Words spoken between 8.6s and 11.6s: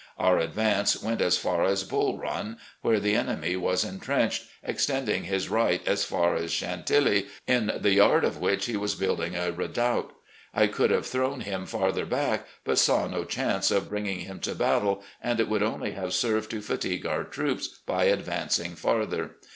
he was building a redoubt. I could have thrown